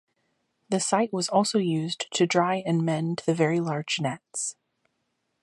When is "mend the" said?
2.83-3.35